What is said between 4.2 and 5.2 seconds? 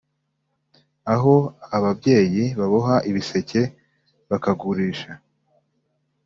bakagurisha